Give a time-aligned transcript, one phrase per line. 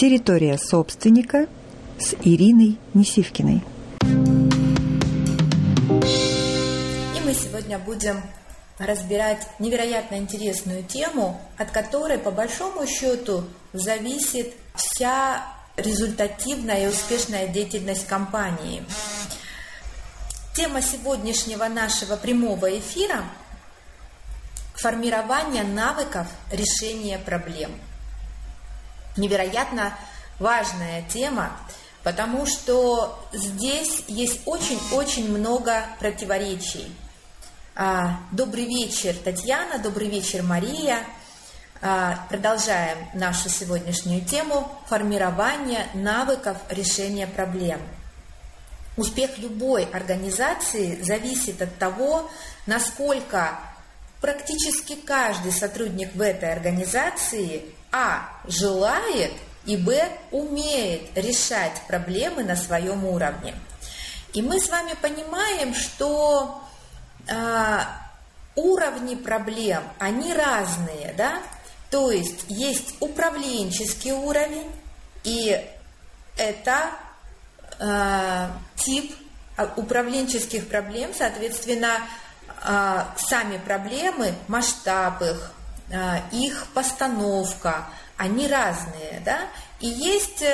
[0.00, 1.46] Территория собственника
[1.98, 3.62] с Ириной Несивкиной.
[7.14, 8.22] И мы сегодня будем
[8.78, 13.44] разбирать невероятно интересную тему, от которой, по большому счету,
[13.74, 15.44] зависит вся
[15.76, 18.82] результативная и успешная деятельность компании.
[20.54, 23.24] Тема сегодняшнего нашего прямого эфира–
[24.76, 27.70] формирование навыков решения проблем.
[29.16, 29.96] Невероятно
[30.38, 31.52] важная тема,
[32.02, 36.94] потому что здесь есть очень-очень много противоречий.
[37.74, 41.04] А, добрый вечер, Татьяна, добрый вечер, Мария.
[41.82, 47.80] А, продолжаем нашу сегодняшнюю тему– формирование навыков решения проблем–
[49.00, 52.30] Успех любой организации зависит от того,
[52.66, 53.58] насколько
[54.20, 58.28] практически каждый сотрудник в этой организации а.
[58.46, 59.32] желает
[59.66, 60.08] и б.
[60.30, 63.54] умеет решать проблемы на своем уровне.
[64.32, 66.62] И мы с вами понимаем, что
[67.26, 67.80] э,
[68.54, 71.42] уровни проблем, они разные, да?
[71.90, 74.70] То есть есть управленческий уровень,
[75.24, 75.60] и
[76.36, 76.90] это
[77.82, 79.14] Э, тип
[79.56, 82.00] а, управленческих проблем, соответственно,
[83.16, 85.52] сами проблемы, масштаб их,
[86.32, 89.40] их постановка, они разные, да,
[89.80, 90.44] и есть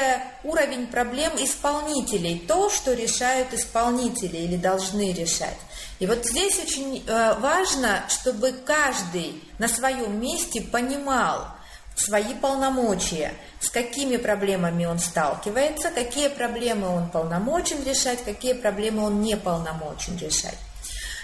[0.45, 5.59] уровень проблем исполнителей, то, что решают исполнители или должны решать.
[5.99, 11.49] И вот здесь очень важно, чтобы каждый на своем месте понимал,
[11.97, 19.23] свои полномочия, с какими проблемами он сталкивается, какие проблемы он полномочен решать, какие проблемы он
[19.23, 20.59] не полномочен решать.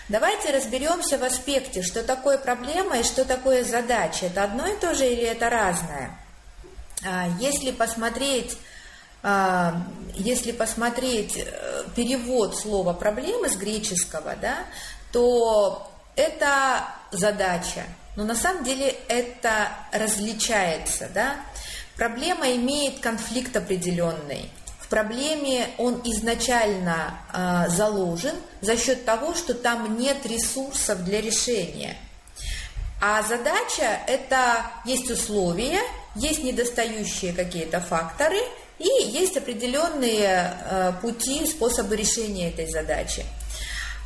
[0.08, 4.27] Давайте разберемся в аспекте, что такое проблема и что такое задача.
[4.27, 6.19] Это одно и то же или это разное?
[7.05, 8.56] А, если посмотреть,
[9.23, 9.80] а,
[10.14, 14.67] если посмотреть э, перевод слова проблемы с греческого, да,
[15.12, 17.84] то это задача,
[18.17, 21.36] но на самом деле это различается, да?
[21.96, 24.51] Проблема имеет конфликт определенный.
[24.92, 31.97] Проблеме он изначально э, заложен за счет того, что там нет ресурсов для решения.
[33.01, 35.81] А задача– это есть условия,
[36.14, 38.36] есть недостающие какие-то факторы
[38.79, 43.25] и есть определенные э, пути, способы решения этой задачи.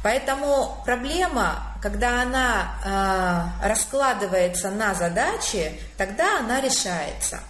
[0.05, 7.41] Поэтому проблема, когда она э, раскладывается на задачи, тогда она решается.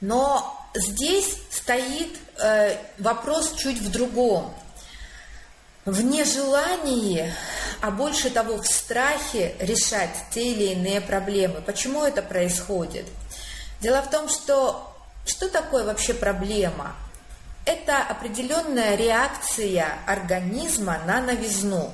[0.00, 4.54] Но здесь стоит э, вопрос чуть в другом.
[5.84, 7.32] В нежелании,
[7.80, 11.62] а больше того в страхе решать те или иные проблемы.
[11.62, 13.06] Почему это происходит?
[13.80, 16.94] Дело в том, что что такое вообще проблема?
[17.68, 21.92] это определенная реакция организма на новизну.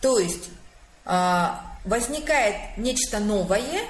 [0.00, 0.48] То есть
[1.04, 3.82] а, возникает нечто новое,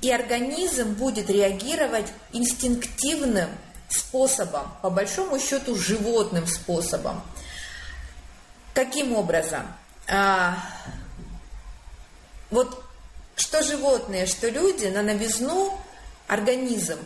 [0.00, 3.50] и организм будет реагировать инстинктивным
[3.88, 7.22] способом, по большому счету животным способом.
[8.72, 9.66] Каким образом?
[10.08, 10.56] А,
[12.50, 12.82] вот
[13.36, 15.78] что животные, что люди на новизну
[16.28, 16.98] организм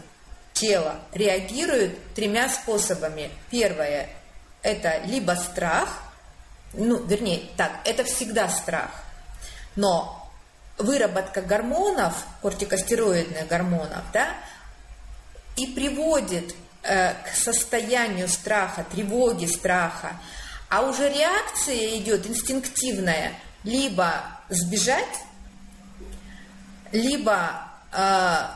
[0.53, 3.31] тело реагирует тремя способами.
[3.51, 4.09] Первое–
[4.63, 6.03] это либо страх,
[6.73, 8.91] ну, вернее, так, это всегда страх,
[9.77, 10.24] но
[10.79, 14.29] выработка гормонов, кортикостероидных гормонов, да,
[15.57, 20.13] и приводит э, к состоянию страха, тревоги, страха,
[20.69, 24.13] а уже реакция идет инстинктивная, либо
[24.49, 25.21] сбежать,
[26.91, 28.47] либо э,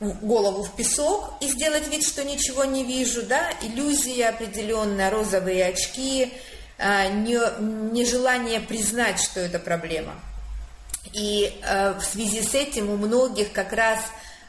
[0.00, 6.32] голову в песок и сделать вид, что ничего не вижу, да, иллюзия определенная, розовые очки,
[6.78, 10.14] а, нежелание признать, что это проблема.
[11.12, 14.00] И э, в связи с этим у многих как раз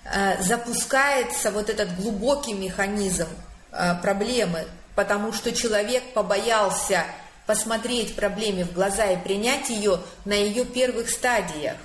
[0.06, 3.28] э, запускается вот этот глубокий механизм
[3.72, 7.06] э, проблемы, потому что человек побоялся
[7.46, 11.78] посмотреть проблеме в глаза и принять ее на ее первых стадиях.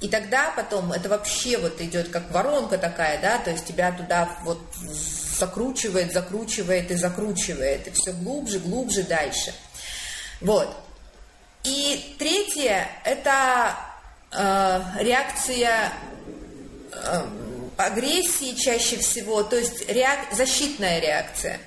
[0.00, 4.28] И тогда потом это вообще вот идет как воронка такая, да, то есть тебя туда
[4.44, 4.60] вот
[5.38, 9.54] закручивает, закручивает и закручивает, и все глубже, глубже дальше.
[10.40, 10.74] Вот.
[11.64, 13.74] И третье– это
[14.34, 15.92] э, реакция
[16.92, 17.26] э,
[17.76, 21.60] агрессии чаще всего, то есть реак, защитная реакция.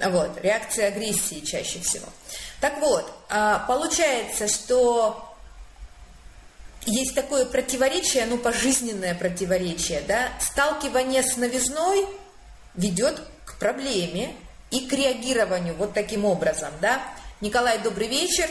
[0.00, 2.06] Вот, реакция агрессии чаще всего.
[2.60, 5.34] Так вот, э, получается, что
[6.86, 12.06] есть такое противоречие, ну, пожизненное противоречие, да, сталкивание с новизной
[12.74, 14.34] ведет к проблеме
[14.70, 17.00] и к реагированию вот таким образом, да.
[17.40, 18.48] Николай, добрый вечер.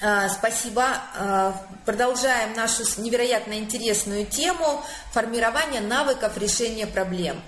[0.00, 0.84] А, спасибо.
[1.16, 1.54] А,
[1.86, 4.82] продолжаем нашу невероятно интересную тему
[5.12, 7.40] формирования навыков решения проблем.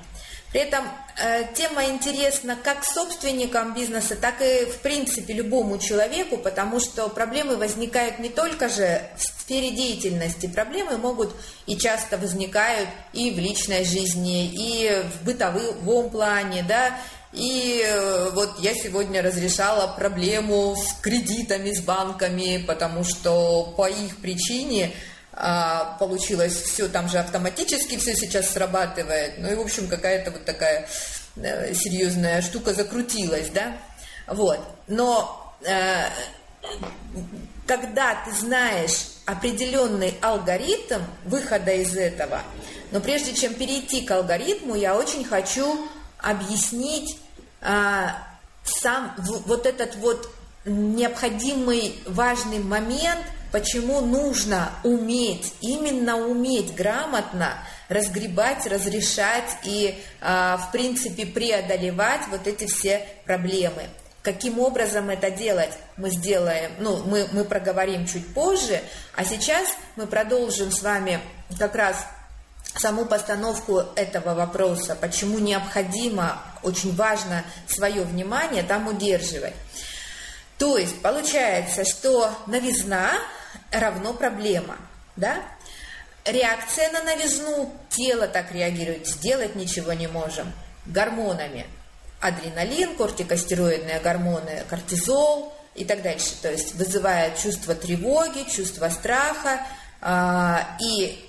[0.50, 0.82] При этом
[1.18, 7.56] э, тема интересна как собственникам бизнеса, так и в принципе любому человеку, потому что проблемы
[7.58, 11.36] возникают не только же в сфере деятельности, проблемы могут
[11.66, 16.98] и часто возникают и в личной жизни, и в бытовом плане, да,
[17.38, 24.16] и э, вот я сегодня разрешала проблему с кредитами, с банками, потому что по их
[24.16, 24.92] причине
[25.32, 29.34] а, получилось все там же автоматически, все сейчас срабатывает.
[29.38, 30.88] Ну и, в общем, какая-то вот такая
[31.36, 33.76] э, серьезная штука закрутилась, да.
[34.26, 34.58] Вот.
[34.88, 36.06] Но э,
[37.68, 42.42] когда ты знаешь определенный алгоритм выхода из этого,
[42.90, 45.88] но прежде чем перейти к алгоритму, я очень хочу
[46.18, 47.16] объяснить
[47.60, 50.30] сам в, вот этот вот
[50.64, 57.54] необходимый важный момент, почему нужно уметь, именно уметь грамотно
[57.88, 63.84] разгребать, разрешать и, а, в принципе, преодолевать вот эти все проблемы.
[64.22, 68.80] Каким образом это делать, мы сделаем, ну, мы, мы проговорим чуть позже,
[69.14, 71.20] а сейчас мы продолжим с вами
[71.58, 72.04] как раз
[72.76, 79.54] саму постановку этого вопроса, почему необходимо, очень важно свое внимание там удерживать.
[80.58, 83.12] То есть получается, что новизна
[83.70, 84.76] равно проблема,
[85.16, 85.42] да?
[86.24, 90.52] Реакция на новизну, тело так реагирует, сделать ничего не можем.
[90.84, 91.66] Гормонами.
[92.20, 96.34] Адреналин, кортикостероидные гормоны, кортизол и так дальше.
[96.42, 99.64] То есть вызывает чувство тревоги, чувство страха,
[100.00, 101.27] а, и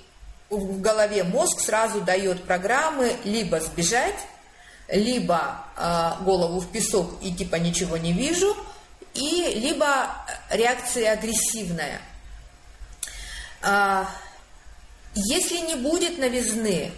[0.50, 4.18] в голове мозг сразу дает программы либо сбежать,
[4.88, 8.56] либо э, голову в песок и типа ничего не вижу,
[9.14, 10.08] и либо
[10.50, 12.00] реакция агрессивная.
[13.62, 14.08] А,
[15.14, 16.92] если не будет новизны,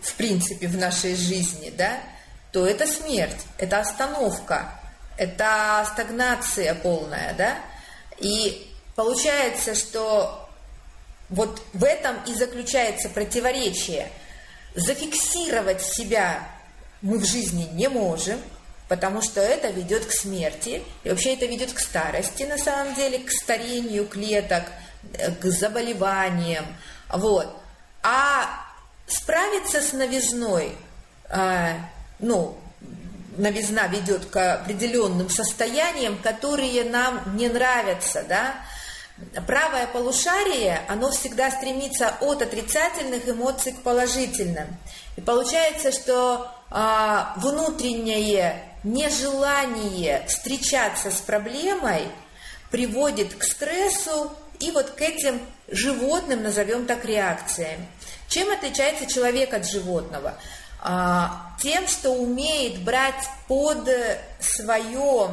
[0.00, 1.98] в принципе, в нашей жизни, да,
[2.52, 4.72] то это смерть, это остановка,
[5.16, 7.56] это стагнация полная, да,
[8.18, 10.49] и получается, что
[11.30, 14.10] вот в этом и заключается противоречие.
[14.74, 16.46] Зафиксировать себя
[17.02, 18.38] мы в жизни не можем,
[18.88, 23.20] потому что это ведет к смерти, и вообще это ведет к старости, на самом деле,
[23.20, 24.64] к старению клеток,
[25.14, 26.66] э, к заболеваниям.
[27.08, 27.48] Вот.
[28.02, 28.66] А
[29.06, 30.76] справиться с новизной,
[31.28, 31.74] э,
[32.18, 32.58] ну,
[33.36, 38.56] новизна ведет к определенным состояниям, которые нам не нравятся, да,
[39.46, 44.66] правое полушарие, оно всегда стремится от отрицательных эмоций к положительным.
[45.16, 52.08] И получается, что а, внутреннее нежелание встречаться с проблемой
[52.70, 57.86] приводит к стрессу и вот к этим животным, назовем так, реакциям.
[58.28, 60.34] Чем отличается человек от животного?
[60.82, 63.88] А, тем, что умеет брать под
[64.40, 65.30] свое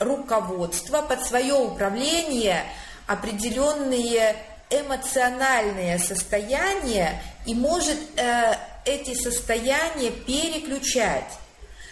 [0.00, 2.64] руководство, под свое управление–
[3.06, 4.36] определенные
[4.70, 8.54] эмоциональные состояния и может э,
[8.84, 11.30] эти состояния переключать.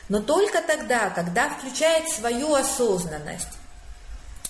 [0.09, 3.59] Но только тогда, когда включает свою осознанность.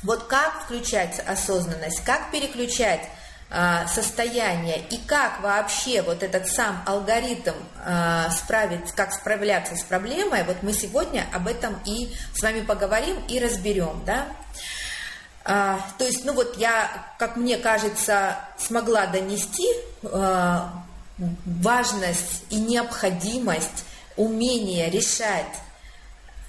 [0.03, 3.09] Вот как включать осознанность, как переключать
[3.51, 7.55] э, состояние и как вообще вот этот сам алгоритм
[7.85, 13.17] э, справить, как справляться с проблемой, вот мы сегодня об этом и с вами поговорим
[13.29, 14.27] и разберем, да.
[15.45, 19.67] А, то есть, ну вот я, как мне кажется, смогла донести
[20.05, 20.85] а,
[21.45, 23.85] важность и необходимость
[24.17, 25.47] умения решать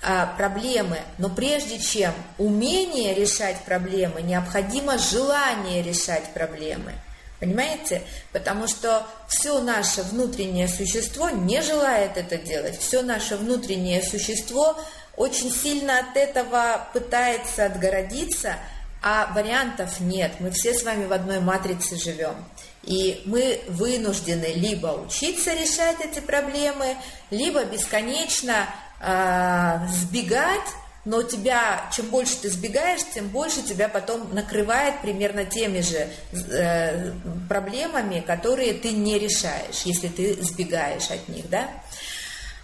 [0.04, 6.94] а, проблемы, но прежде чем умение решать проблемы, необходимо желание решать проблемы.
[7.40, 8.04] Понимаете?
[8.32, 12.80] Потому что все наше внутреннее существо не желает это делать.
[12.80, 14.80] Все наше внутреннее существо
[15.18, 18.58] очень сильно от этого пытается отгородиться–
[19.04, 20.32] а вариантов нет.
[20.40, 22.36] Мы все с вами в одной матрице живем.
[22.84, 26.96] И мы вынуждены либо учиться решать эти проблемы,
[27.30, 28.68] либо бесконечно
[29.02, 30.70] э, сбегать,
[31.04, 37.12] но тебя, чем больше ты сбегаешь, тем больше тебя потом накрывает примерно теми же э,
[37.50, 41.68] проблемами, которые ты не решаешь, если ты сбегаешь от них, да?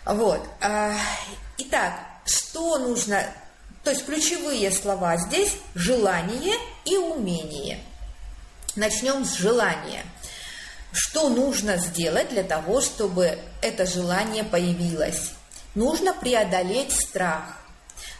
[0.05, 0.41] Вот.
[0.61, 0.93] Э,
[1.57, 3.25] итак, что нужно
[3.83, 6.55] то есть ключевые слова здесь желание
[6.85, 7.79] и умение.
[8.75, 10.03] Начнем с желания.
[10.91, 15.31] Что нужно сделать для того, чтобы это желание появилось?
[15.75, 17.57] Нужно преодолеть страх.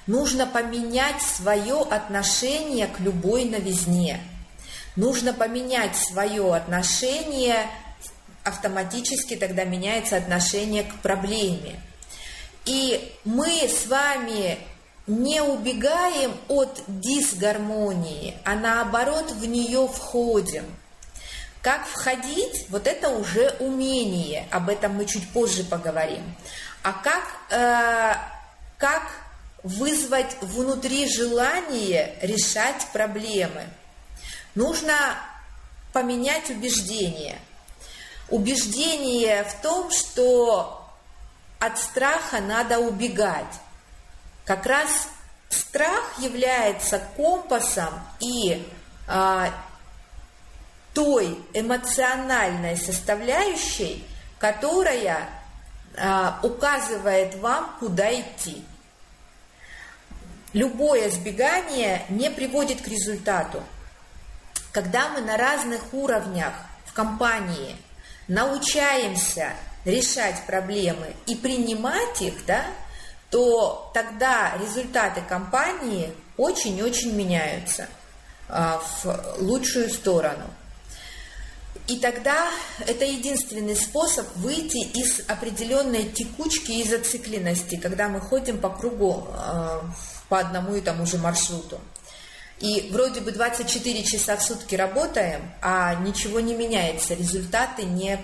[0.08, 4.22] Нужно поменять свое отношение к любой новизне.
[4.96, 7.68] Нужно поменять свое отношение,
[8.44, 11.80] автоматически тогда меняется отношение к проблеме.
[12.66, 14.58] И мы с вами
[15.10, 20.66] не убегаем от дисгармонии, а наоборот в нее входим.
[21.64, 26.24] Как входить, вот это уже умение, об этом мы чуть позже поговорим.
[26.84, 28.14] А как, э,
[28.78, 29.04] как
[29.64, 33.64] вызвать внутри желание решать проблемы?
[34.54, 34.94] Нужно
[35.92, 37.40] поменять убеждение.
[38.30, 40.88] Убеждение в том, что
[41.60, 43.54] от страха надо убегать.
[44.50, 45.08] Как раз
[45.50, 48.68] страх является компасом и
[49.08, 49.54] а,
[50.96, 54.04] той эмоциональной составляющей,
[54.40, 55.30] которая
[55.96, 58.66] а, указывает вам, куда идти.
[60.54, 63.62] Любое сбегание не приводит к результату.
[64.72, 67.76] Когда мы на разных уровнях в компании
[68.28, 69.54] научаемся
[69.86, 72.66] решать проблемы и принимать их, да,
[73.30, 77.88] то тогда результаты компании очень-очень меняются
[78.48, 80.46] а, в лучшую сторону.
[81.88, 82.50] И тогда
[82.86, 89.82] это единственный способ выйти из определенной текучки и зацикленности, когда мы ходим по кругу э,
[90.30, 91.80] по одному и тому же маршруту.
[92.60, 98.20] И вроде бы 24 часа в сутки работаем, а ничего не меняется, результаты не,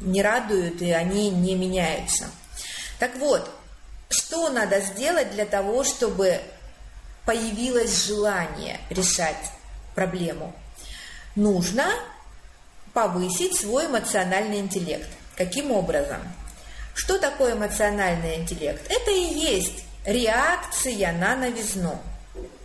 [0.00, 2.30] не радуют и они не меняются.
[2.98, 3.50] Так вот,
[4.08, 6.40] что надо сделать для того, чтобы
[7.24, 9.50] появилось желание решать
[9.94, 10.54] проблему?
[11.34, 11.86] Нужно
[12.92, 15.08] повысить свой эмоциональный интеллект.
[15.36, 16.20] Каким образом?
[16.94, 18.82] Что такое эмоциональный интеллект?
[18.88, 22.00] Это и есть реакция на новизну.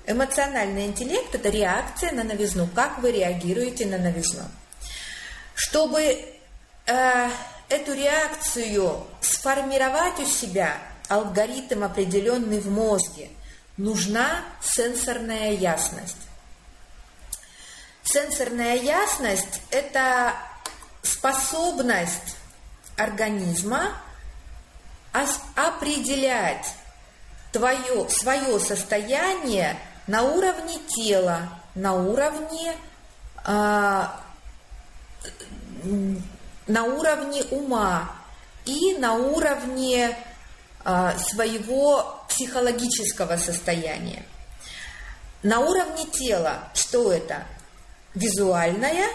[0.07, 2.67] Эмоциональный интеллект– это реакция на новизну.
[2.73, 4.43] Как вы реагируете на новизну?
[5.53, 6.01] Чтобы
[6.85, 7.29] э,
[7.69, 10.77] эту реакцию сформировать у себя,
[11.11, 13.29] алгоритм определенный в мозге,
[13.75, 16.15] нужна сенсорная ясность.
[18.03, 20.33] Сенсорная ясность– это
[21.01, 22.37] способность
[22.95, 23.91] организма
[25.55, 26.73] определять
[27.51, 29.77] твое, свое состояние
[30.07, 32.73] на уровне тела, на уровне,
[33.45, 34.07] э,
[36.67, 38.15] на уровне ума
[38.63, 40.15] и на уровне
[40.83, 44.23] своего психологического состояния.
[45.43, 47.45] На уровне тела, что это?
[48.13, 49.07] Визуальная,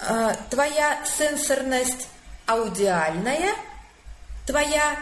[0.00, 2.08] э, твоя сенсорность,
[2.46, 3.54] аудиальная,
[4.46, 4.98] твоя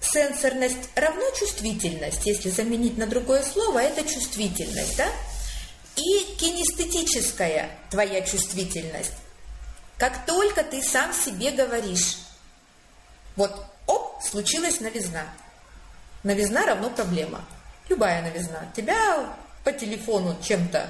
[0.00, 5.08] сенсорность равно чувствительность, если заменить на другое слово, это чувствительность, да?
[5.96, 9.12] И кинестетическая твоя чувствительность.
[9.98, 12.18] Как только ты сам себе говоришь,
[13.36, 15.24] вот, оп, случилась новизна.
[16.22, 17.44] Новизна равно проблема.
[17.88, 18.60] Любая новизна.
[18.76, 19.34] Тебя
[19.64, 20.88] по телефону чем-то,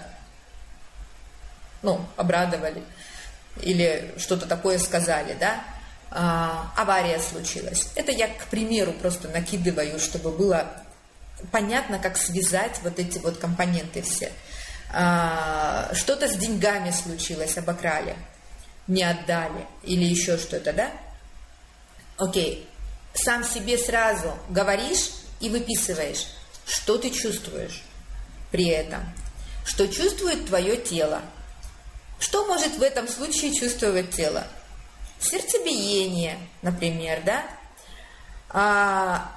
[1.82, 2.82] ну, обрадовали
[3.60, 5.62] или что-то такое сказали, да?
[6.14, 7.88] а, авария случилась.
[7.94, 10.70] Это я, к примеру, просто накидываю, чтобы было
[11.50, 14.30] понятно, как связать вот эти вот компоненты все.
[14.92, 18.14] А, что-то с деньгами случилось, обокрали,
[18.86, 20.90] не отдали или еще что-то, да?
[22.18, 22.68] Окей,
[23.14, 26.26] сам себе сразу говоришь и выписываешь,
[26.66, 27.82] что ты чувствуешь
[28.50, 29.00] при этом,
[29.64, 31.22] что чувствует твое тело.
[32.18, 34.46] Что может в этом случае чувствовать тело?
[35.22, 37.44] сердцебиение, например, да,
[38.50, 39.30] а,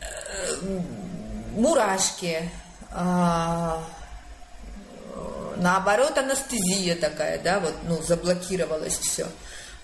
[0.00, 0.56] э,
[1.54, 2.50] мурашки,
[2.90, 3.84] а,
[5.56, 9.26] наоборот, анестезия такая, да, вот, ну, заблокировалось все.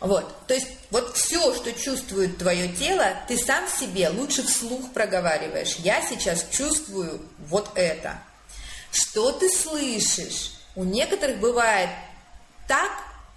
[0.01, 5.77] Вот, то есть вот все, что чувствует твое тело, ты сам себе лучше вслух проговариваешь.
[5.79, 8.19] Я сейчас чувствую вот это.
[8.93, 10.53] Что ты слышишь?
[10.77, 11.91] У некоторых бывает
[12.69, 12.93] так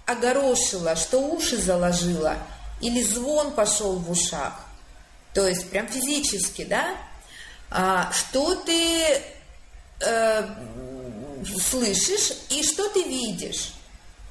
[0.06, 2.36] огорошила, что уши заложила,
[2.80, 4.54] или звон пошел в ушах.
[5.34, 6.96] То есть прям физически, да?
[7.70, 9.22] А, что ты
[10.00, 10.48] э,
[11.60, 13.72] слышишь и что ты видишь?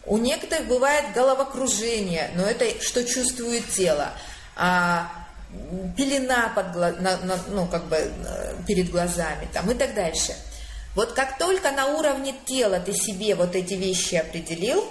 [0.05, 4.13] У некоторых бывает головокружение, но это что чувствует тело.
[4.55, 5.11] А,
[5.95, 10.35] пелена под, на, на, ну, как бы, э, перед глазами там, и так дальше.
[10.95, 14.83] Вот как только на уровне тела ты себе вот эти вещи определил,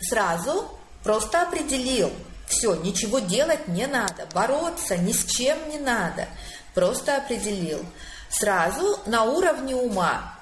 [0.00, 0.70] сразу
[1.02, 2.10] просто определил.
[2.46, 6.28] Все, ничего делать не надо, бороться ни с чем не надо.
[6.74, 7.84] Просто определил.
[8.28, 10.33] Сразу на уровне ума,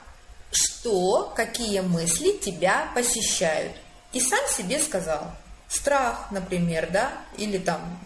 [0.53, 3.73] что, какие мысли тебя посещают.
[4.13, 5.33] И сам себе сказал.
[5.69, 7.99] Страх, например, да, или там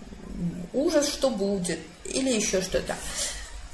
[0.72, 2.94] ужас, что будет, или еще что-то.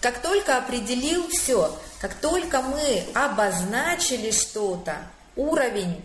[0.00, 4.97] Как только определил все, как только мы обозначили что-то,
[5.37, 6.02] уровень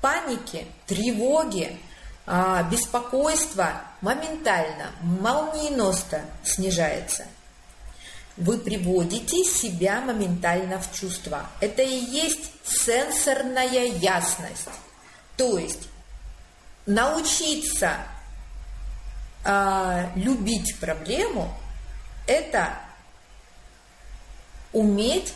[0.00, 1.78] паники, тревоги,
[2.26, 7.26] а, беспокойства моментально, молниеносно снижается.
[8.38, 11.46] Вы приводите себя моментально в чувство.
[11.60, 14.68] Это и есть сенсорная ясность.
[15.36, 15.88] То есть
[16.86, 17.96] научиться
[19.44, 21.52] э, любить проблему–
[22.28, 22.78] это
[24.72, 25.34] уметь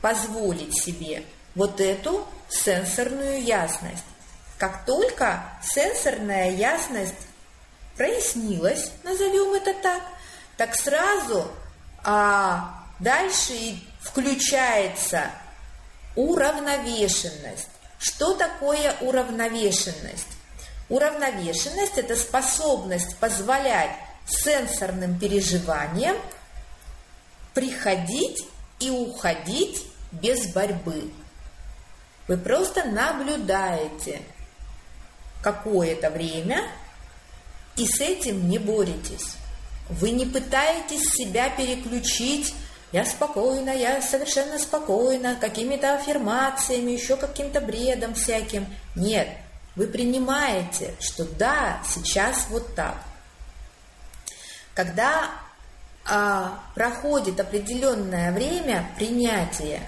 [0.00, 4.04] позволить себе вот эту сенсорную ясность.
[4.58, 7.14] Как только сенсорная ясность
[7.96, 10.02] прояснилась, назовем это так,
[10.56, 11.50] так сразу
[12.04, 15.30] а, дальше включается
[16.14, 17.68] уравновешенность.
[17.98, 20.28] Что такое уравновешенность?
[20.88, 23.96] Уравновешенность– это способность позволять
[24.26, 26.16] сенсорным переживаниям
[27.54, 28.46] приходить
[28.80, 29.82] и уходить
[30.12, 31.10] без борьбы.
[32.28, 34.22] Вы просто наблюдаете
[35.42, 36.62] какое-то время
[37.76, 39.36] и с этим не боретесь.
[39.88, 42.54] Вы не пытаетесь себя переключить
[42.94, 48.68] я спокойна, я совершенно спокойна, какими-то аффирмациями, еще каким-то бредом всяким.
[48.94, 49.26] Нет,
[49.74, 52.94] вы принимаете, что да, сейчас вот так.
[54.74, 55.28] Когда
[56.04, 59.80] а, проходит определенное время принятия,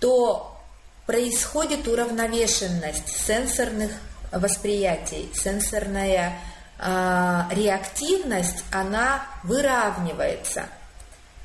[0.00, 0.60] то
[1.06, 3.92] происходит уравновешенность сенсорных
[4.32, 6.36] восприятий, сенсорная
[6.80, 10.66] реактивность, она выравнивается.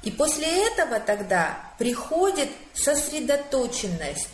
[0.04, 4.30] И после этого тогда приходит сосредоточенность.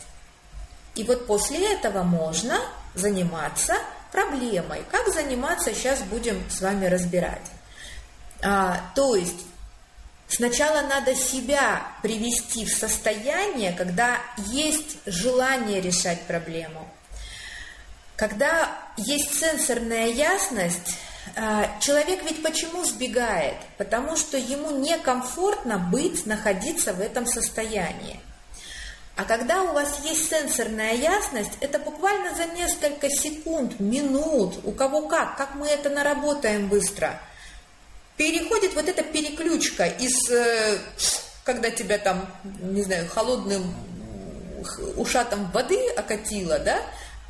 [0.95, 2.59] И вот после этого можно
[2.95, 3.75] заниматься
[4.11, 4.83] проблемой.
[4.91, 7.45] Как заниматься, сейчас будем с вами разбирать.
[8.41, 9.45] А, то есть
[10.27, 16.87] сначала надо себя привести в состояние, когда есть желание решать проблему.
[18.19, 20.97] Когда есть сенсорная ясность,
[21.37, 23.55] а, человек ведь почему сбегает?
[23.77, 28.19] Потому что ему некомфортно быть, находиться в этом состоянии.
[29.15, 35.07] А когда у вас есть сенсорная ясность, это буквально за несколько секунд, минут, у кого
[35.07, 37.17] как, как мы это наработаем быстро,
[38.17, 40.77] переходит вот эта переключка из, э,
[41.45, 43.73] когда тебя там, не знаю, холодным
[44.97, 46.81] ушатом воды окатило, да,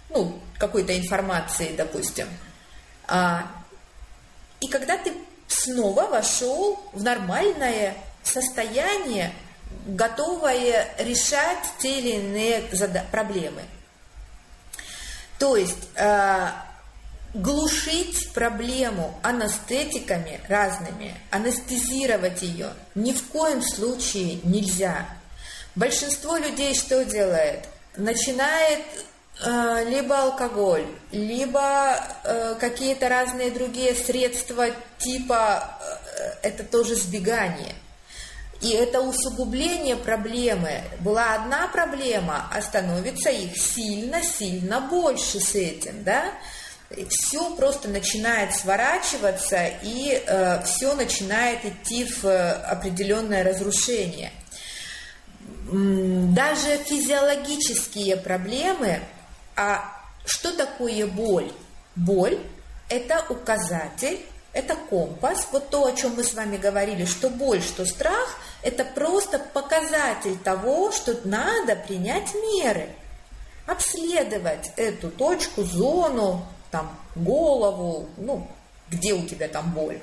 [0.10, 2.28] ну, какой-то информации, допустим,
[3.08, 3.50] а,
[4.60, 5.14] и когда ты
[5.48, 9.34] снова вошел в нормальное состояние,
[9.86, 12.62] готовое решать те или иные
[13.12, 13.64] проблемы.
[15.38, 16.50] То есть э,
[17.34, 25.08] глушить проблему анестетиками разными, анестезировать ее ни в коем случае нельзя.
[25.76, 27.68] Большинство людей что делает?
[27.96, 28.84] Начинает
[29.90, 35.78] либо алкоголь, либо э, какие-то разные другие средства типа
[36.42, 37.74] э, это тоже сбегание–
[38.62, 40.82] и это усугубление проблемы.
[41.00, 46.34] Была одна проблема, а становится их сильно-сильно больше с этим, да?
[47.08, 54.32] Все просто начинает сворачиваться, и э, все начинает идти в э, определенное разрушение.
[55.72, 59.02] Даже физиологические проблемы,
[59.60, 59.94] а
[60.26, 61.52] что такое боль?
[61.96, 62.40] Боль–
[62.90, 67.86] это указатель это компас, вот то, о чем мы с вами говорили, что боль, что
[67.86, 72.90] страх, это просто показатель того, что надо принять меры,
[73.68, 78.48] обследовать эту точку, зону, там, голову, ну,
[78.90, 80.02] где у тебя там боль.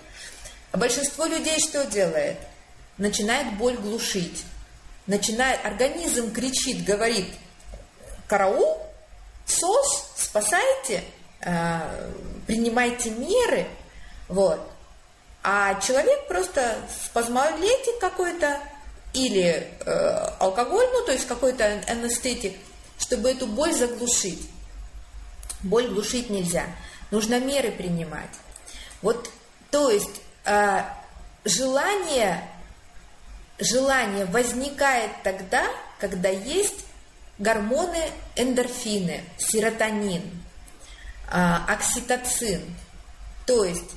[0.70, 2.36] А большинство людей что делает?
[2.98, 4.44] Начинает боль глушить.
[5.08, 7.26] Начинает, организм кричит, говорит,
[8.28, 8.85] караул,
[9.58, 11.04] СОС, спасайте,
[11.40, 12.10] э,
[12.46, 13.66] принимайте меры–
[14.28, 14.60] вот.
[15.42, 18.58] А человек просто спазмолетик какой-то
[19.12, 19.90] или э,
[20.40, 22.56] алкоголь, ну то есть какой-то анестетик,
[22.98, 24.50] чтобы эту боль заглушить.
[25.62, 26.66] Боль глушить нельзя.
[27.10, 28.30] Нужно меры принимать.
[29.02, 29.30] Вот,
[29.70, 30.82] то есть э,
[31.44, 32.42] желание
[33.58, 35.64] желание возникает тогда,
[35.98, 36.84] когда есть
[37.38, 40.22] гормоны эндорфины, серотонин,
[41.30, 42.62] а, окситоцин.
[43.46, 43.92] То есть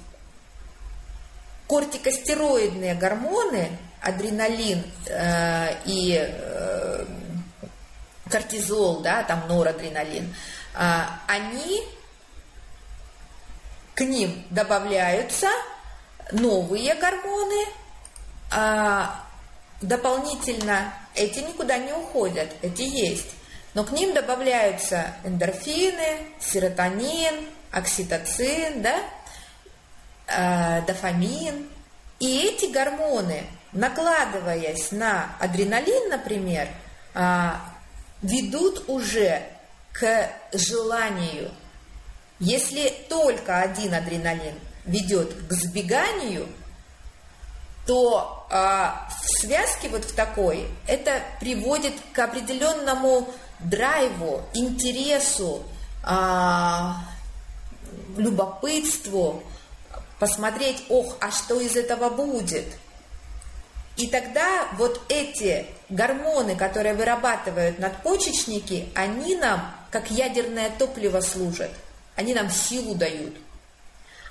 [1.68, 7.06] кортикостероидные гормоны, адреналин э, и э,
[8.30, 10.34] кортизол, да, там норадреналин,
[10.76, 11.84] э, они
[13.94, 15.48] к ним добавляются
[16.32, 17.66] новые гормоны,
[18.52, 19.24] а
[19.82, 23.32] дополнительно эти никуда не уходят, эти есть.
[23.74, 29.02] Но к ним добавляются эндорфины, серотонин, окситоцин, да,
[30.28, 31.70] э, дофамин.
[32.20, 36.68] И эти гормоны, накладываясь на адреналин, например,
[37.14, 37.52] э,
[38.22, 39.44] ведут уже
[39.94, 41.52] к желанию.
[42.40, 44.56] Если только один адреналин
[44.86, 46.48] ведет к сбеганию,
[47.90, 55.64] то а, в связке вот в такой это приводит к определенному драйву, интересу,
[56.04, 56.98] а,
[58.16, 59.42] любопытству,
[60.20, 62.66] посмотреть, ох, а что из этого будет.
[63.98, 71.72] И тогда вот эти гормоны, которые вырабатывают надпочечники, они нам как ядерное топливо служат,
[72.16, 73.36] они нам силу дают.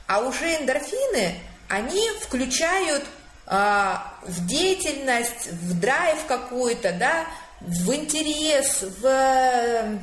[0.07, 3.05] А уже эндорфины, они включают
[3.51, 7.27] в деятельность, в драйв какой-то, да,
[7.61, 9.99] в интерес, в э,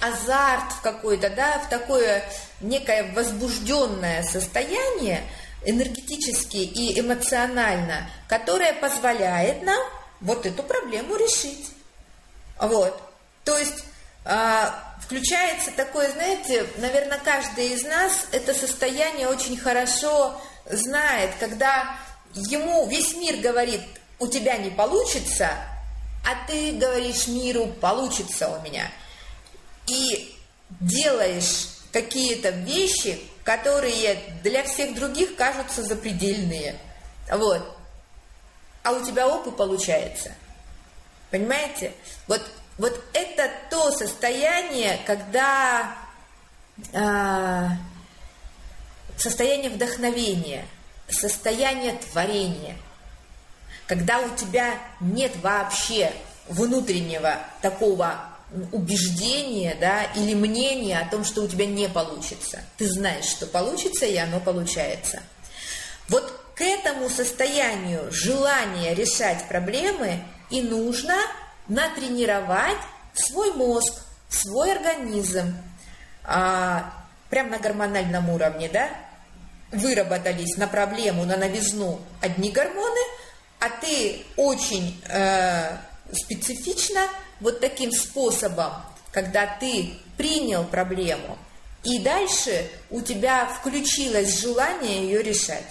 [0.00, 2.22] азарт в какой-то, да, в такое
[2.60, 5.22] некое возбужденное состояние
[5.64, 9.80] энергетически и эмоционально, которое позволяет нам
[10.20, 11.70] вот эту проблему решить.
[12.58, 13.00] Вот.
[13.44, 13.84] То есть
[14.24, 21.96] а, включается такое, знаете, наверное, каждый из нас это состояние очень хорошо знает, когда
[22.34, 23.82] ему весь мир говорит,
[24.18, 25.50] у тебя не получится,
[26.24, 28.90] а ты говоришь миру, получится у меня.
[29.86, 30.36] И
[30.80, 36.78] делаешь какие-то вещи, которые для всех других кажутся запредельные.
[37.30, 37.76] Вот.
[38.82, 40.32] А у тебя оп и получается.
[41.30, 41.92] Понимаете?
[42.26, 42.42] Вот,
[42.78, 45.96] вот это то состояние, когда
[46.92, 47.68] э,
[49.16, 50.66] состояние вдохновения,
[51.08, 52.76] состояние творения–
[53.92, 56.12] когда у тебя нет вообще
[56.48, 58.20] внутреннего такого
[58.72, 62.60] убеждения да, или мнения о том, что у тебя не получится.
[62.78, 65.22] Ты знаешь, что получится, и оно получается.
[66.08, 71.16] Вот к этому состоянию желания решать проблемы и нужно
[71.68, 72.78] натренировать
[73.12, 73.92] свой мозг,
[74.30, 75.54] свой организм,
[76.24, 76.94] а,
[77.28, 78.88] прямо на гормональном уровне, да,
[79.72, 83.00] выработались на проблему, на новизну одни гормоны–
[83.62, 85.76] а ты очень э,
[86.12, 87.06] специфично
[87.38, 88.72] вот таким способом,
[89.12, 91.38] когда ты принял проблему,
[91.84, 95.66] и дальше у тебя включилось желание ее решать.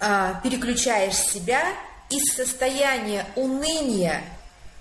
[0.00, 1.62] А, переключаешь себя
[2.10, 4.24] из состояния уныния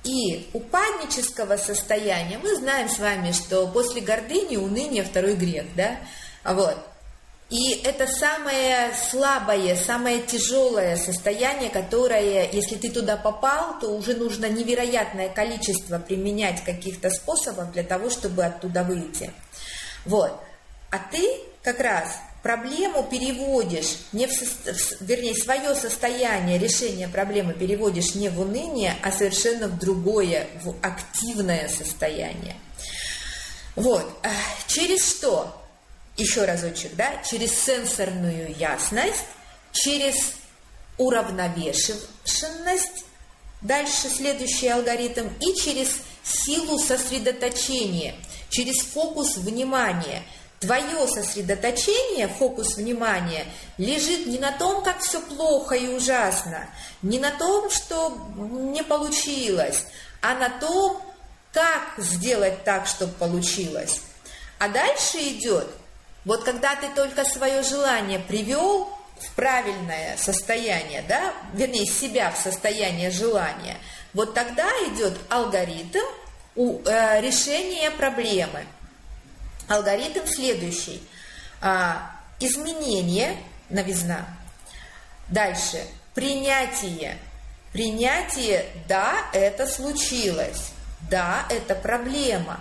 [0.03, 2.39] и упаднического состояния.
[2.39, 5.97] Мы знаем с вами, что после гордыни уныние второй грех, да?
[6.43, 6.90] Вот.
[7.51, 14.45] И это самое слабое, самое тяжелое состояние, которое, если ты туда попал, то уже нужно
[14.45, 19.31] невероятное количество применять каких-то способов для того, чтобы оттуда выйти.
[20.05, 20.31] Вот.
[20.91, 28.29] А ты как раз проблему переводишь, не в, вернее, свое состояние решения проблемы переводишь не
[28.29, 32.55] в уныние, а совершенно в другое, в активное состояние.
[33.75, 34.09] Вот.
[34.67, 35.60] Через что?
[36.21, 39.25] Еще разочек, да, через сенсорную ясность,
[39.71, 40.33] через
[40.97, 43.05] уравновешенность,
[43.61, 48.15] дальше следующий алгоритм, и через силу сосредоточения,
[48.49, 50.23] через фокус внимания.
[50.59, 53.47] Твое сосредоточение, фокус внимания
[53.79, 56.69] лежит не на том, как все плохо и ужасно,
[57.01, 59.85] не на том, что не получилось,
[60.21, 61.01] а на том,
[61.51, 64.01] как сделать так, чтобы получилось.
[64.59, 65.67] А дальше идет
[66.25, 73.11] вот когда ты только свое желание привел в правильное состояние, да, вернее, себя в состояние
[73.11, 73.77] желания,
[74.13, 76.05] вот тогда идет алгоритм
[76.55, 78.65] у, э, решения проблемы.
[79.67, 81.01] Алгоритм следующий.
[81.61, 83.37] А, изменение,
[83.69, 84.27] новизна.
[85.27, 85.85] Дальше.
[86.13, 87.17] Принятие.
[87.71, 90.71] Принятие, да, это случилось.
[91.09, 92.59] Да, это проблема.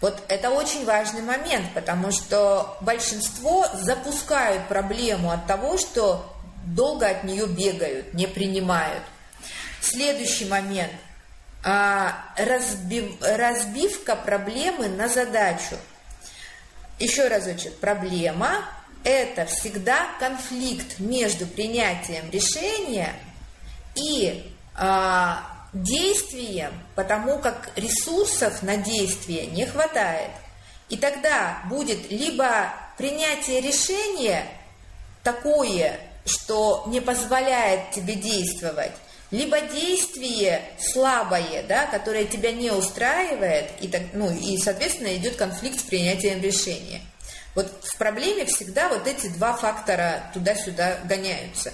[0.00, 6.32] Вот это очень важный момент, потому что большинство запускают проблему от того, что
[6.66, 9.02] долго от нее бегают, не принимают.
[9.80, 10.92] Следующий момент.
[11.64, 15.76] А, разбив, разбивка проблемы на задачу.
[17.00, 17.76] Еще разочек.
[17.78, 18.64] Проблема–
[19.04, 23.12] это всегда конфликт между принятием решения
[23.96, 30.30] и а, действием, потому как ресурсов на действие не хватает.
[30.88, 34.44] И тогда будет либо принятие решения
[35.22, 38.92] такое, что не позволяет тебе действовать,
[39.30, 45.80] либо действие слабое, да, которое тебя не устраивает, и, так, ну, и, соответственно, идет конфликт
[45.80, 47.02] с принятием решения.
[47.54, 51.72] Вот в проблеме всегда вот эти два фактора туда-сюда гоняются.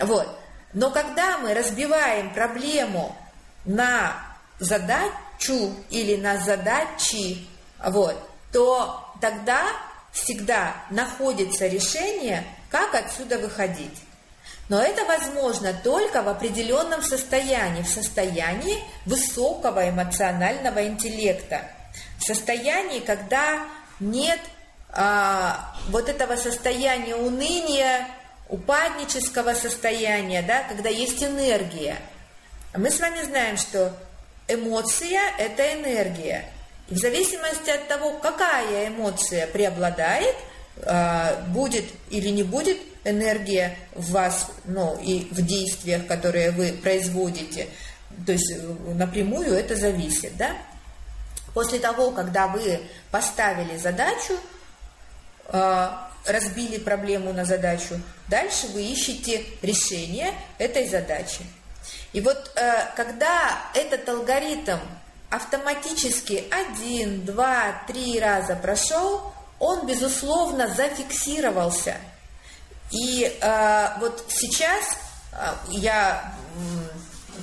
[0.00, 0.28] Вот.
[0.72, 3.16] Но когда мы разбиваем проблему
[3.66, 4.14] на
[4.58, 7.46] задачу или на задачи,
[7.84, 8.16] вот,
[8.52, 9.64] то тогда
[10.12, 14.02] всегда находится решение, как отсюда выходить.
[14.68, 21.62] Но это возможно только в определенном состоянии, в состоянии высокого эмоционального интеллекта,
[22.18, 23.64] в состоянии, когда
[24.00, 24.40] нет
[24.90, 28.08] а, вот этого состояния уныния,
[28.48, 31.98] упаднического состояния, да, когда есть энергия.
[32.76, 33.96] Мы с вами знаем, что
[34.48, 36.44] эмоция– это энергия.
[36.88, 40.36] И в зависимости от того, какая эмоция преобладает,
[40.84, 47.68] а, будет или не будет энергия в вас, ну, и в действиях, которые вы производите,
[48.26, 50.56] то есть э, напрямую это зависит, да?
[51.54, 54.34] После того, когда вы поставили задачу,
[55.48, 61.40] а, разбили проблему на задачу, дальше вы ищете решение этой задачи.
[62.16, 64.78] И вот э, когда этот алгоритм
[65.28, 71.96] автоматически один, два, три раза прошел, он, безусловно, зафиксировался.
[72.90, 74.96] И э, вот сейчас
[75.32, 76.32] э, я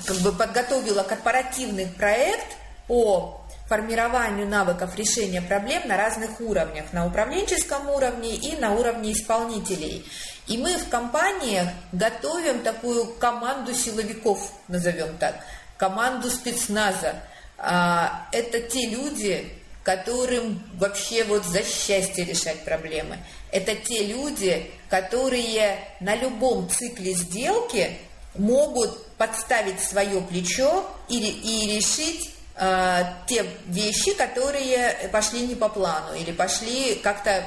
[0.08, 2.56] как бы подготовила корпоративный проект
[2.88, 10.04] по формированию навыков решения проблем на разных уровнях, на управленческом уровне и на уровне исполнителей.
[10.46, 15.36] И мы в компаниях готовим такую команду силовиков, назовем так,
[15.78, 17.16] команду спецназа.
[17.56, 19.50] А, это те люди,
[19.84, 23.18] которым вообще вот за счастье решать проблемы.
[23.52, 27.98] Это те люди, которые на любом цикле сделки
[28.34, 36.14] могут подставить свое плечо и, и решить э, те вещи, которые пошли не по плану
[36.14, 37.46] или пошли как-то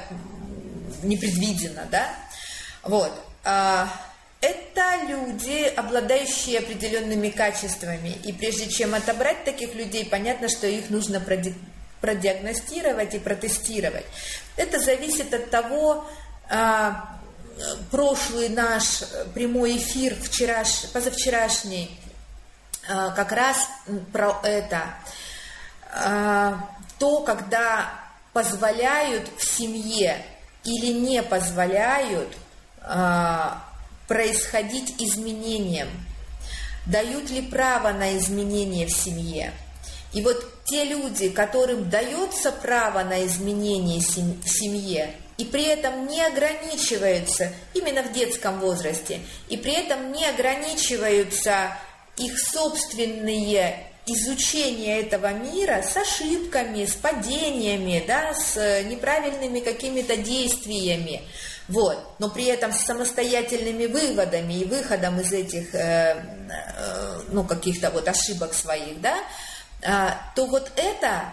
[1.02, 2.08] непредвиденно, да.
[2.82, 3.12] Вот.
[3.44, 3.86] Э,
[4.40, 8.18] это люди, обладающие определенными качествами.
[8.24, 11.20] И прежде чем отобрать таких людей, понятно, что их нужно
[12.00, 14.06] продиагностировать и протестировать.
[14.56, 16.08] Это зависит от того,
[16.50, 16.90] э,
[17.90, 19.02] прошлый наш
[19.34, 21.98] прямой эфир, вчераш, позавчерашний,
[22.88, 23.68] а, как раз
[24.12, 24.82] про это.
[25.92, 27.90] А, то, когда
[28.32, 30.24] позволяют в семье
[30.64, 32.47] или не позволяют а,
[34.06, 35.88] происходить изменениям,
[36.86, 39.52] дают ли право на изменения в семье.
[40.14, 46.20] И вот те люди, которым дается право на изменения в семье, и при этом не
[46.20, 51.76] ограничиваются именно в детском возрасте, и при этом не ограничиваются
[52.16, 61.22] их собственные изучения этого мира с ошибками, с падениями, да, с неправильными какими-то действиями,
[61.68, 66.16] вот, но при этом с самостоятельными выводами и выходом из этих, э,
[66.48, 69.18] э, ну, каких-то вот ошибок своих, да,
[69.82, 71.24] э, то вот это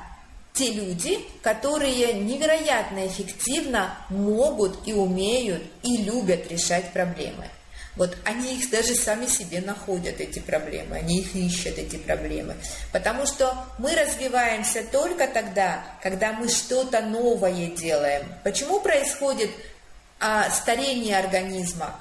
[0.54, 7.46] те люди, которые невероятно эффективно могут и умеют и любят решать проблемы.
[7.96, 12.56] Вот они их даже сами себе находят, эти проблемы, они их ищут, эти проблемы.
[12.92, 18.24] Потому что мы развиваемся только тогда, когда мы что-то новое делаем.
[18.44, 19.50] Почему происходит
[20.26, 21.94] а, старение организма?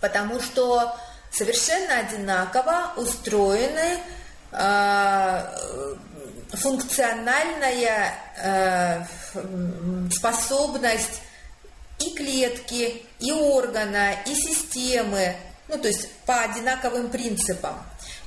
[0.00, 0.96] Потому что
[1.30, 3.98] совершенно одинаково устроены
[4.50, 5.48] а,
[6.52, 9.06] функциональная а,
[10.10, 11.22] способность
[12.00, 15.36] и клетки, и органа, и системы,
[15.68, 17.80] ну то есть по одинаковым принципам.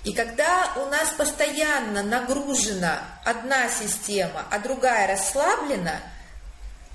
[0.05, 5.99] И когда у нас постоянно нагружена одна система, а другая расслаблена,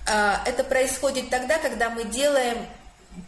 [0.09, 2.67] это происходит тогда, когда мы делаем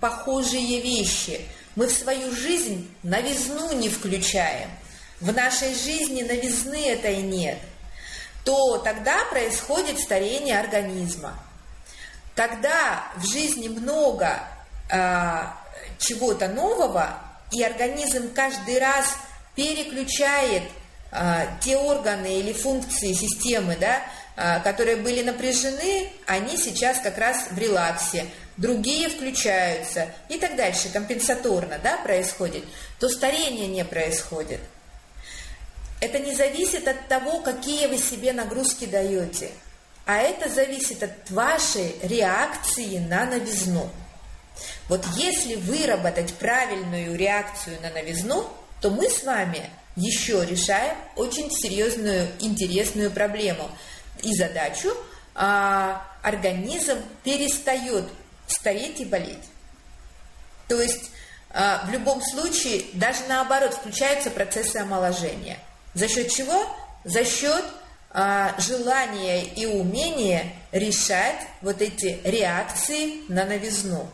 [0.01, 1.47] похожие вещи.
[1.77, 4.71] Мы в свою жизнь новизну не включаем.
[5.21, 7.59] В нашей жизни новизны этой нет.
[8.45, 11.35] То тогда происходит старение организма.
[12.35, 14.41] Когда в жизни много
[14.89, 15.43] э,
[15.99, 17.21] чего-то нового,
[17.53, 19.17] и организм каждый раз
[19.55, 20.63] переключает
[21.13, 24.03] а, те органы или функции системы, да, а,
[24.65, 28.27] которые были напряжены, они сейчас как раз в релаксе,
[28.57, 30.09] другие включаются.
[30.29, 32.65] И так дальше, компенсаторно да, происходит,
[32.99, 34.61] то старение не происходит.
[36.01, 39.51] Это не зависит от того, какие вы себе нагрузки даете,
[40.07, 43.91] а это зависит от вашей реакции на новизну.
[44.89, 48.49] Вот если выработать правильную реакцию на новизну,
[48.81, 53.71] то мы с вами еще решаем очень серьезную, интересную проблему
[54.23, 54.91] и задачу.
[55.35, 58.05] А организм перестает
[58.47, 59.45] стареть и болеть.
[60.69, 61.11] То есть
[61.51, 65.59] а, в любом случае, даже наоборот, включаются процессы омоложения.
[65.95, 66.65] За счет чего?
[67.05, 67.65] За счет
[68.11, 74.09] а, желания и умения решать вот эти реакции на новизну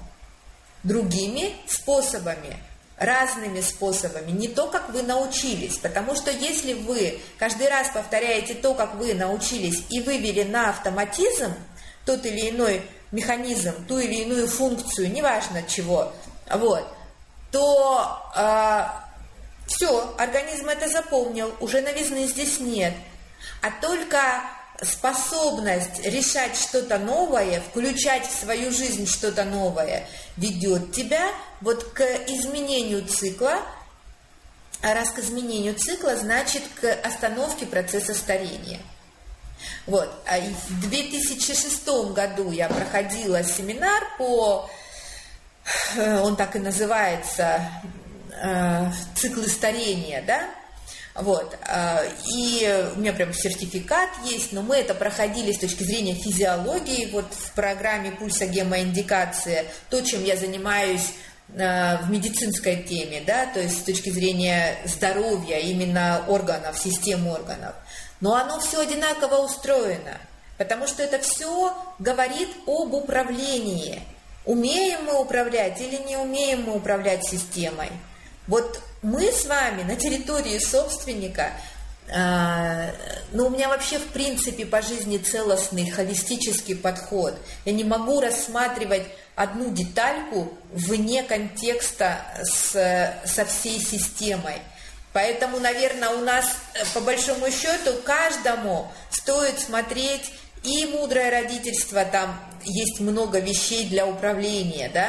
[0.82, 2.56] другими способами,
[2.98, 5.78] разными способами, не то, как вы научились.
[5.78, 11.52] Потому что если вы каждый раз повторяете то, как вы научились, и вывели на автоматизм
[12.04, 12.82] тот или иной
[13.12, 16.12] механизм, ту или иную функцию, неважно чего,
[16.50, 16.86] вот,
[17.50, 19.04] то э, а,
[19.66, 22.94] все, организм это запомнил, уже новизны здесь нет.
[23.62, 24.42] А только
[24.82, 30.06] способность решать что-то новое, включать в свою жизнь что-то новое,
[30.36, 33.62] ведет тебя вот к изменению цикла,
[34.82, 38.80] а раз к изменению цикла, значит к остановке процесса старения.
[39.86, 40.12] Вот.
[40.26, 44.68] А в 2006 году я проходила семинар по,
[45.96, 47.70] э, он так и называется,
[48.42, 50.44] э, циклы старения, да,
[51.14, 51.56] вот.
[51.66, 57.10] Э, и у меня прям сертификат есть, но мы это проходили с точки зрения физиологии,
[57.10, 61.12] вот в программе пульса гемоиндикация, то, чем я занимаюсь
[61.48, 67.74] в медицинской теме, да, то есть с точки зрения здоровья, именно органов, систем органов
[68.20, 70.18] но оно все одинаково устроено,
[70.58, 74.02] потому что это все говорит об управлении.
[74.44, 77.90] Умеем мы управлять или не умеем мы управлять системой.
[78.46, 81.50] Вот мы с вами на территории собственника,
[82.08, 82.92] э,
[83.32, 87.34] ну, у меня вообще в принципе по жизни целостный, холистический подход.
[87.64, 89.02] Я не могу рассматривать
[89.36, 92.72] одну детальку вне контекста с,
[93.24, 94.56] со всей системой.
[95.12, 102.38] Поэтому, наверное, у нас э, по большому счету каждому стоит смотреть и мудрое родительство, там
[102.64, 105.08] есть много вещей для управления, да,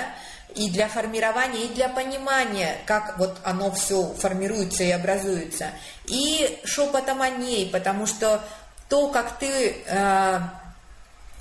[0.56, 5.72] и для формирования, и для понимания, как вот оно все формируется и образуется.
[6.06, 8.42] И шепотом о ней, потому что
[8.90, 10.40] то, как ты э,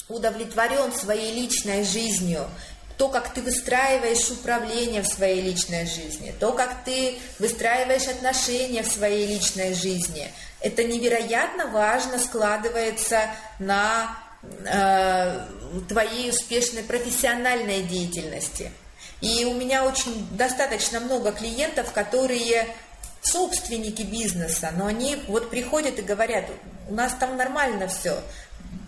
[0.09, 2.46] удовлетворен своей личной жизнью,
[2.97, 8.87] то, как ты выстраиваешь управление в своей личной жизни, то, как ты выстраиваешь отношения в
[8.87, 14.17] своей личной жизни, это невероятно важно складывается на
[14.65, 15.47] э,
[15.89, 18.73] твоей успешной профессиональной деятельности.
[19.21, 22.67] И у меня очень достаточно много клиентов, которые
[23.21, 26.45] собственники бизнеса, но они вот приходят и говорят,
[26.89, 28.23] у нас там нормально все,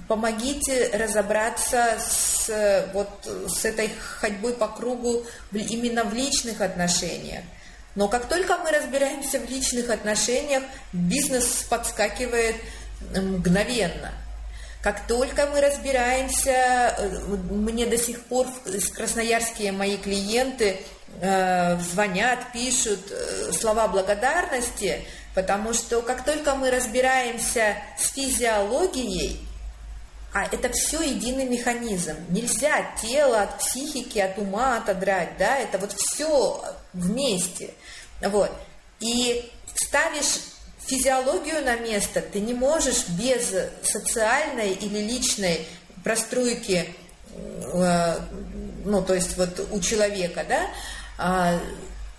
[0.09, 2.51] помогите разобраться с,
[2.93, 3.09] вот,
[3.47, 3.91] с этой
[4.21, 7.45] ходьбой по кругу именно в личных отношениях.
[7.95, 12.57] Но как только мы разбираемся в личных отношениях, бизнес подскакивает
[13.15, 14.13] мгновенно.
[14.83, 17.09] Как только мы разбираемся, э,
[17.51, 18.47] мне до сих пор
[18.95, 20.79] красноярские мои клиенты
[21.21, 29.48] э, звонят, пишут э, слова благодарности, потому что как только мы разбираемся с физиологией,
[30.33, 32.17] а это все единый механизм.
[32.29, 36.63] Нельзя тело от психики, от ума отодрать, да, это вот все
[36.93, 37.75] вместе.
[38.21, 38.53] Вот.
[39.01, 40.41] И ставишь
[40.81, 45.67] физиологию на место, ты не можешь без социальной или личной
[46.05, 46.95] простройки,
[47.35, 48.19] э,
[48.85, 50.67] ну, то есть вот у человека, да,
[51.19, 51.61] а,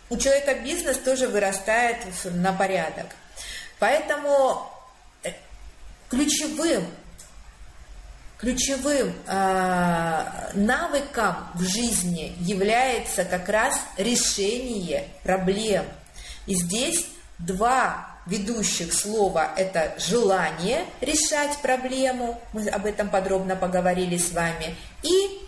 [0.10, 3.08] у человека бизнес тоже вырастает на порядок.
[3.80, 4.70] Поэтому
[5.24, 5.32] э,
[6.10, 6.86] ключевым
[8.40, 15.86] ключевым э, навыком в жизни является как раз решение проблем.
[16.46, 17.06] И здесь
[17.38, 25.42] два ведущих слова– это желание решать проблему, мы об этом подробно поговорили с вами, и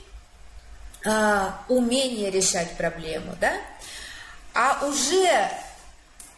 [1.05, 3.35] э, умение решать проблему.
[3.39, 3.53] Да?
[4.53, 5.49] А уже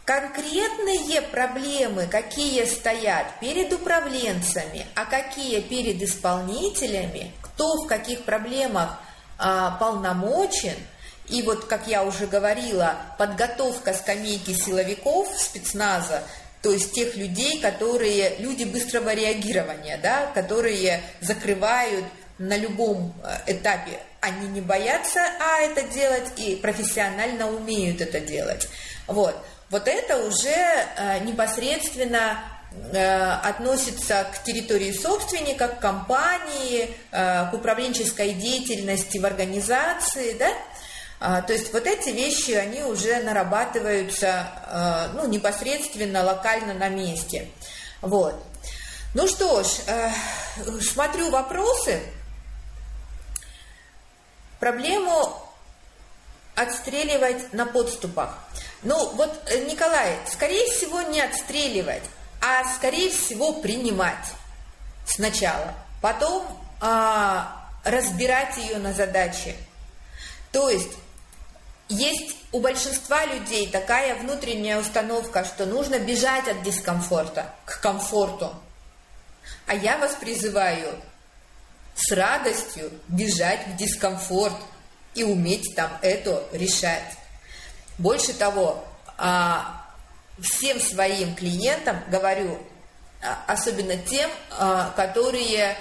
[0.06, 9.00] Конкретные проблемы, какие стоят перед управленцами, а какие перед исполнителями, кто в каких проблемах
[9.38, 10.76] а, полномочен,
[11.30, 16.24] И вот, как я уже говорила, подготовка скамейки силовиков спецназа,
[16.62, 22.06] то есть тех людей, которые, люди быстрого реагирования, да, которые закрывают
[22.38, 28.68] на любом э, этапе, они не боятся а это делать и профессионально умеют это делать.
[29.08, 29.36] Вот,
[29.74, 32.44] вот это уже э, непосредственно
[32.92, 40.50] э, относится к территории собственника, к компании, к управленческой деятельности в организации, да,
[41.20, 47.48] а, то есть вот эти вещи, они уже нарабатываются ну, непосредственно локально на месте.
[48.02, 48.36] Вот.
[49.14, 49.68] Ну что ж,
[50.82, 52.02] смотрю вопросы.
[54.60, 55.34] Проблему
[56.56, 58.38] отстреливать на подступах.
[58.84, 62.04] Ну вот, э, Николай, скорее всего не отстреливать,
[62.42, 64.26] а скорее всего принимать
[65.06, 66.46] сначала, потом
[66.82, 69.56] а, разбирать ее на задачи.
[70.52, 70.92] То есть
[71.88, 78.54] есть у большинства людей такая внутренняя установка, что нужно бежать от дискомфорта к комфорту.
[79.66, 80.96] А я вас призываю
[81.96, 84.58] с радостью бежать в дискомфорт
[85.16, 87.18] и уметь там это решать.
[87.98, 88.84] Больше того,
[89.18, 89.86] а,
[90.40, 92.58] всем своим клиентам говорю,
[93.22, 95.78] а, особенно тем, а, которые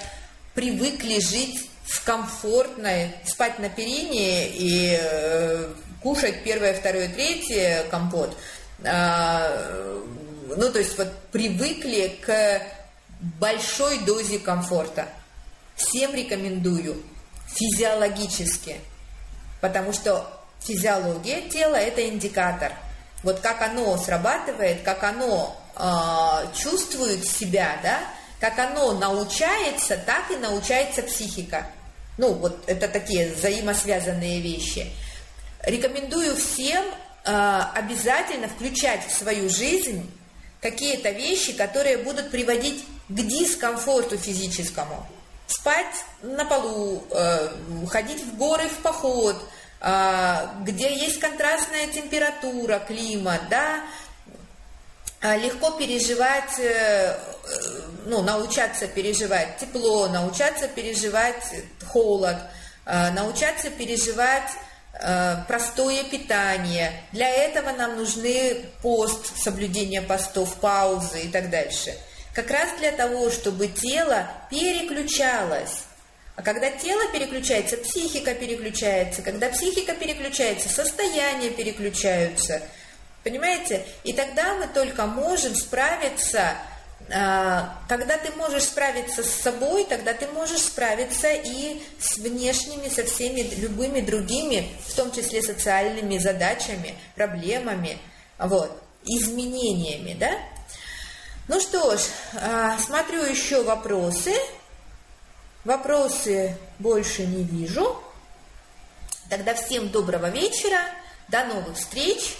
[0.54, 8.36] привыкли жить в комфортной, спать на перине и э, кушать первое, второе, третье компот.
[8.78, 8.86] Ну,
[10.72, 12.62] то есть вот привыкли к
[13.20, 15.08] большой дозе комфорта–
[15.76, 17.02] Всем рекомендую
[17.48, 18.76] физиологически,
[19.60, 22.72] потому что физиология тела– это индикатор.
[23.22, 28.00] Вот как оно срабатывает, как оно э, чувствует себя, да,
[28.40, 31.66] как оно научается, так и научается психика.
[32.18, 34.90] Ну, вот это такие взаимосвязанные вещи.
[35.62, 36.84] Рекомендую всем
[37.24, 40.10] э, обязательно включать в свою жизнь
[40.60, 45.06] какие-то вещи, которые будут приводить к дискомфорту физическому
[45.52, 47.48] спать на полу, э,
[47.88, 49.36] ходить в горы в поход,
[50.60, 53.80] где есть контрастная температура, климат, да,
[55.20, 57.18] а легко переживать, э,
[58.06, 61.44] ну, научаться переживать тепло, научаться переживать
[61.88, 62.36] холод,
[62.84, 64.50] научаться переживать
[65.48, 66.92] простое питание.
[67.12, 71.92] Для этого нам нужны пост, соблюдение постов, паузы и так дальше–
[72.34, 75.84] как раз для того, чтобы тело переключалось.
[76.34, 79.22] А когда тело переключается, психика переключается.
[79.22, 82.62] Когда психика переключается, состояния переключаются.
[83.22, 83.84] Понимаете?
[84.02, 86.54] И тогда мы только можем справиться,
[87.14, 93.04] а, когда ты можешь справиться с собой, тогда ты можешь справиться и с внешними, со
[93.04, 97.98] всеми любыми другими, в том числе социальными задачами, проблемами,
[98.38, 100.32] вот, изменениями, да?
[101.48, 102.00] Ну что ж,
[102.40, 104.32] а, смотрю еще вопросы.
[105.64, 108.02] Вопросы больше не вижу.
[109.28, 110.80] Тогда всем доброго вечера,
[111.28, 112.36] до новых встреч,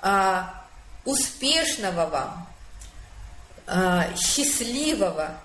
[0.00, 0.64] а,
[1.04, 2.48] успешного вам,
[3.66, 5.38] а, счастливого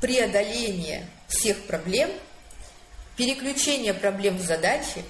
[0.00, 2.10] преодоления всех проблем,
[3.16, 5.04] переключения проблем в задачи,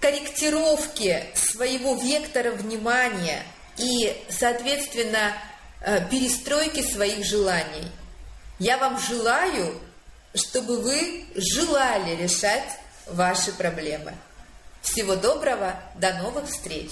[0.00, 3.42] корректировки своего вектора внимания–
[3.80, 5.32] и, соответственно,
[6.10, 7.86] перестройки своих желаний.
[8.58, 9.80] Я вам желаю,
[10.34, 14.14] чтобы вы желали решать ваши проблемы.
[14.82, 16.90] Всего доброго, до новых встреч!